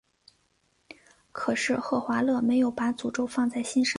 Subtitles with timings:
[1.31, 3.89] 可是赫华勒没有把诅咒放在心上。